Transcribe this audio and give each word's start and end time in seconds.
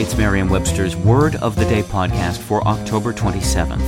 It's 0.00 0.16
Merriam 0.16 0.48
Webster's 0.48 0.96
Word 0.96 1.36
of 1.36 1.56
the 1.56 1.66
Day 1.66 1.82
podcast 1.82 2.38
for 2.38 2.66
October 2.66 3.12
27th. 3.12 3.86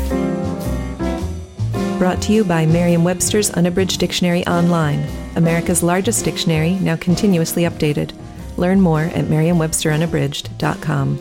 Brought 1.98 2.20
to 2.20 2.34
you 2.34 2.44
by 2.44 2.66
Merriam 2.66 3.02
Webster's 3.02 3.48
Unabridged 3.52 3.98
Dictionary 3.98 4.46
Online, 4.46 5.08
America's 5.36 5.82
largest 5.82 6.22
dictionary, 6.22 6.74
now 6.80 6.96
continuously 6.96 7.62
updated. 7.62 8.12
Learn 8.58 8.78
more 8.78 9.04
at 9.04 9.30
merriam-websterunabridged.com. 9.30 11.18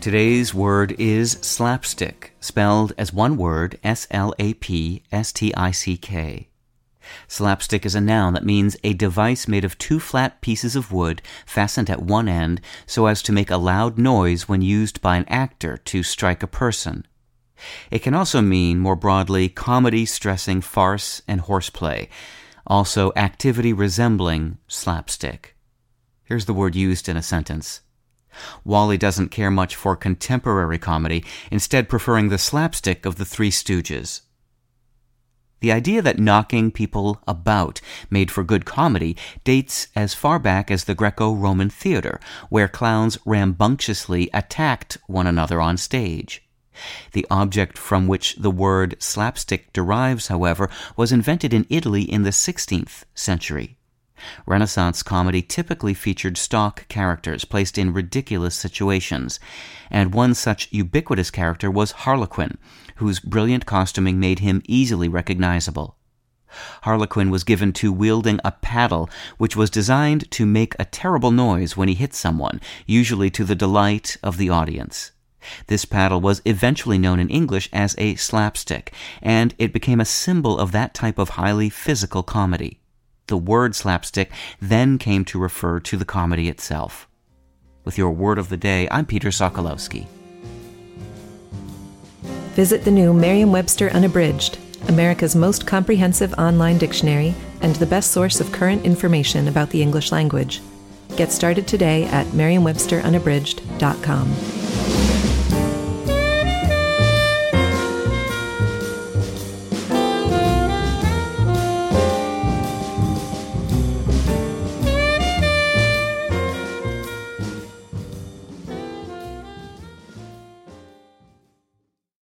Today's 0.00 0.54
word 0.54 0.98
is 0.98 1.32
slapstick, 1.42 2.32
spelled 2.40 2.94
as 2.96 3.12
one 3.12 3.36
word 3.36 3.78
S 3.84 4.06
L 4.10 4.32
A 4.38 4.54
P 4.54 5.02
S 5.12 5.30
T 5.30 5.54
I 5.54 5.72
C 5.72 5.98
K. 5.98 6.47
Slapstick 7.26 7.86
is 7.86 7.94
a 7.94 8.00
noun 8.00 8.34
that 8.34 8.44
means 8.44 8.76
a 8.82 8.92
device 8.92 9.48
made 9.48 9.64
of 9.64 9.78
two 9.78 10.00
flat 10.00 10.40
pieces 10.40 10.76
of 10.76 10.92
wood 10.92 11.22
fastened 11.46 11.90
at 11.90 12.02
one 12.02 12.28
end 12.28 12.60
so 12.86 13.06
as 13.06 13.22
to 13.22 13.32
make 13.32 13.50
a 13.50 13.56
loud 13.56 13.98
noise 13.98 14.48
when 14.48 14.62
used 14.62 15.00
by 15.00 15.16
an 15.16 15.24
actor 15.28 15.76
to 15.76 16.02
strike 16.02 16.42
a 16.42 16.46
person. 16.46 17.06
It 17.90 18.00
can 18.00 18.14
also 18.14 18.40
mean, 18.40 18.78
more 18.78 18.96
broadly, 18.96 19.48
comedy 19.48 20.06
stressing 20.06 20.60
farce 20.60 21.22
and 21.26 21.40
horseplay, 21.40 22.08
also 22.66 23.12
activity 23.16 23.72
resembling 23.72 24.58
slapstick. 24.68 25.56
Here's 26.24 26.44
the 26.44 26.54
word 26.54 26.76
used 26.76 27.08
in 27.08 27.16
a 27.16 27.22
sentence. 27.22 27.80
Wally 28.64 28.98
doesn't 28.98 29.30
care 29.30 29.50
much 29.50 29.74
for 29.74 29.96
contemporary 29.96 30.78
comedy, 30.78 31.24
instead 31.50 31.88
preferring 31.88 32.28
the 32.28 32.38
slapstick 32.38 33.06
of 33.06 33.16
the 33.16 33.24
Three 33.24 33.50
Stooges. 33.50 34.20
The 35.60 35.72
idea 35.72 36.02
that 36.02 36.18
knocking 36.18 36.70
people 36.70 37.20
about 37.26 37.80
made 38.10 38.30
for 38.30 38.44
good 38.44 38.64
comedy 38.64 39.16
dates 39.42 39.88
as 39.96 40.14
far 40.14 40.38
back 40.38 40.70
as 40.70 40.84
the 40.84 40.94
Greco 40.94 41.32
Roman 41.32 41.70
theater, 41.70 42.20
where 42.48 42.68
clowns 42.68 43.18
rambunctiously 43.24 44.30
attacked 44.32 44.98
one 45.06 45.26
another 45.26 45.60
on 45.60 45.76
stage. 45.76 46.42
The 47.12 47.26
object 47.28 47.76
from 47.76 48.06
which 48.06 48.36
the 48.36 48.52
word 48.52 48.94
slapstick 49.00 49.72
derives, 49.72 50.28
however, 50.28 50.70
was 50.96 51.10
invented 51.10 51.52
in 51.52 51.66
Italy 51.68 52.02
in 52.02 52.22
the 52.22 52.30
16th 52.30 53.02
century. 53.14 53.77
Renaissance 54.46 55.02
comedy 55.02 55.42
typically 55.42 55.94
featured 55.94 56.36
stock 56.36 56.86
characters 56.88 57.44
placed 57.44 57.78
in 57.78 57.92
ridiculous 57.92 58.54
situations, 58.54 59.38
and 59.90 60.14
one 60.14 60.34
such 60.34 60.72
ubiquitous 60.72 61.30
character 61.30 61.70
was 61.70 61.92
Harlequin, 61.92 62.58
whose 62.96 63.20
brilliant 63.20 63.66
costuming 63.66 64.18
made 64.18 64.40
him 64.40 64.62
easily 64.66 65.08
recognizable. 65.08 65.96
Harlequin 66.82 67.30
was 67.30 67.44
given 67.44 67.72
to 67.74 67.92
wielding 67.92 68.40
a 68.44 68.52
paddle 68.52 69.10
which 69.36 69.54
was 69.54 69.70
designed 69.70 70.30
to 70.30 70.46
make 70.46 70.74
a 70.78 70.84
terrible 70.84 71.30
noise 71.30 71.76
when 71.76 71.88
he 71.88 71.94
hit 71.94 72.14
someone, 72.14 72.60
usually 72.86 73.30
to 73.30 73.44
the 73.44 73.54
delight 73.54 74.16
of 74.22 74.38
the 74.38 74.48
audience. 74.48 75.12
This 75.66 75.84
paddle 75.84 76.20
was 76.20 76.42
eventually 76.44 76.98
known 76.98 77.20
in 77.20 77.30
English 77.30 77.68
as 77.72 77.94
a 77.98 78.16
slapstick, 78.16 78.92
and 79.22 79.54
it 79.58 79.72
became 79.72 80.00
a 80.00 80.04
symbol 80.04 80.58
of 80.58 80.72
that 80.72 80.94
type 80.94 81.18
of 81.18 81.30
highly 81.30 81.70
physical 81.70 82.22
comedy. 82.22 82.80
The 83.28 83.36
word 83.36 83.76
slapstick 83.76 84.32
then 84.60 84.98
came 84.98 85.24
to 85.26 85.38
refer 85.38 85.78
to 85.80 85.96
the 85.98 86.06
comedy 86.06 86.48
itself. 86.48 87.06
With 87.84 87.98
your 87.98 88.10
word 88.10 88.38
of 88.38 88.48
the 88.48 88.56
day, 88.56 88.88
I'm 88.90 89.04
Peter 89.04 89.28
Sokolowski. 89.28 90.06
Visit 92.54 92.84
the 92.84 92.90
new 92.90 93.12
Merriam 93.12 93.52
Webster 93.52 93.90
Unabridged, 93.90 94.56
America's 94.88 95.36
most 95.36 95.66
comprehensive 95.66 96.32
online 96.38 96.78
dictionary 96.78 97.34
and 97.60 97.76
the 97.76 97.84
best 97.84 98.12
source 98.12 98.40
of 98.40 98.50
current 98.50 98.86
information 98.86 99.46
about 99.46 99.68
the 99.70 99.82
English 99.82 100.10
language. 100.10 100.62
Get 101.16 101.30
started 101.30 101.68
today 101.68 102.06
at 102.06 102.32
merriam-websterunabridged.com. 102.32 105.27